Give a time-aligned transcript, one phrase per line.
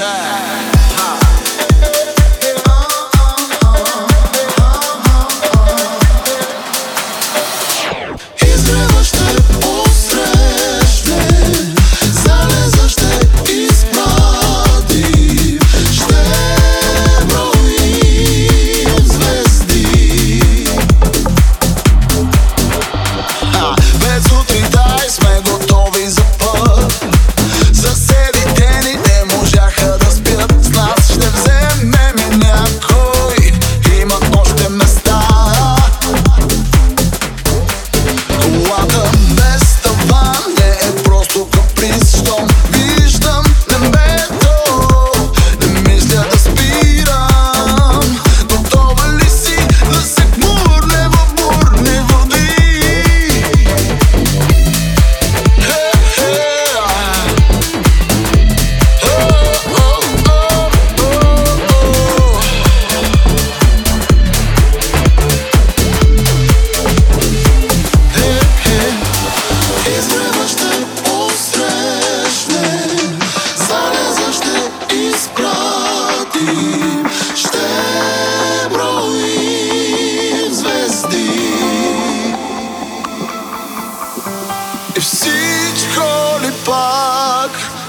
[0.00, 0.59] time.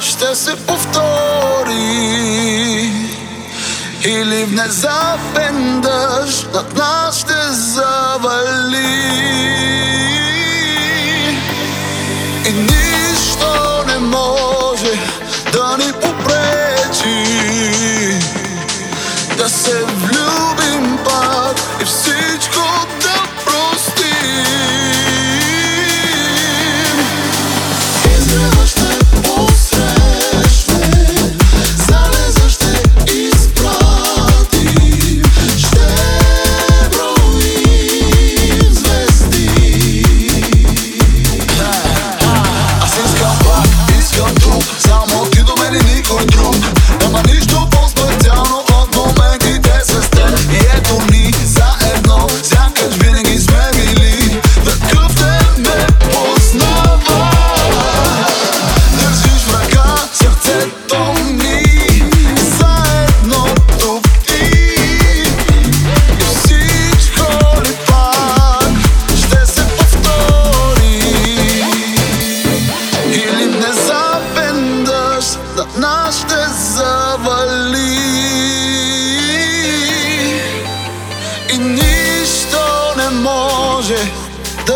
[0.01, 1.71] ще се повтори.
[4.05, 8.91] Или внезапен дъжд над нас ще завали.
[12.45, 14.99] И нищо не може
[15.53, 16.60] да ни попре.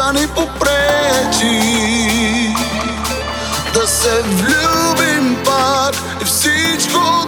[0.06, 1.60] да ни попречи.
[3.74, 7.25] Да се влюбим пак и всичко